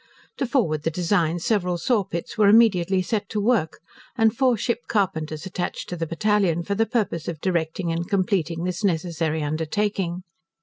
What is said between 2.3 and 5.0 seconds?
were immediately set to work, and four ship